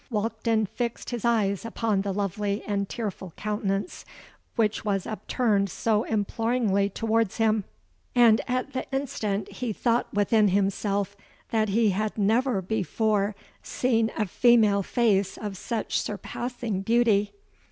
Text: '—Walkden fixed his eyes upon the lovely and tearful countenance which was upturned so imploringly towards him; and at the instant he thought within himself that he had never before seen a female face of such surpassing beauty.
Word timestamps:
'—Walkden 0.11 0.67
fixed 0.67 1.11
his 1.11 1.23
eyes 1.23 1.63
upon 1.63 2.01
the 2.01 2.11
lovely 2.11 2.63
and 2.65 2.89
tearful 2.89 3.33
countenance 3.37 4.03
which 4.55 4.83
was 4.83 5.05
upturned 5.05 5.69
so 5.69 6.05
imploringly 6.05 6.89
towards 6.89 7.37
him; 7.37 7.65
and 8.15 8.41
at 8.47 8.73
the 8.73 8.89
instant 8.91 9.47
he 9.51 9.71
thought 9.71 10.11
within 10.11 10.47
himself 10.47 11.15
that 11.51 11.69
he 11.69 11.91
had 11.91 12.17
never 12.17 12.63
before 12.63 13.35
seen 13.61 14.11
a 14.17 14.25
female 14.25 14.81
face 14.81 15.37
of 15.37 15.55
such 15.55 15.99
surpassing 16.01 16.81
beauty. 16.81 17.33